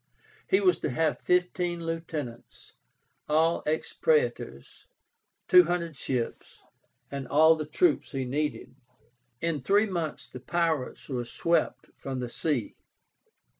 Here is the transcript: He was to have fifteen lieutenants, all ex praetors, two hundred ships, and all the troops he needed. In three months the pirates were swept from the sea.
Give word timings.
He 0.47 0.59
was 0.61 0.79
to 0.79 0.89
have 0.89 1.19
fifteen 1.21 1.85
lieutenants, 1.85 2.73
all 3.29 3.61
ex 3.67 3.93
praetors, 3.93 4.87
two 5.47 5.65
hundred 5.65 5.95
ships, 5.95 6.63
and 7.11 7.27
all 7.27 7.53
the 7.53 7.67
troops 7.67 8.11
he 8.11 8.25
needed. 8.25 8.73
In 9.41 9.61
three 9.61 9.85
months 9.85 10.27
the 10.27 10.39
pirates 10.39 11.07
were 11.07 11.23
swept 11.23 11.91
from 11.95 12.19
the 12.19 12.29
sea. 12.29 12.77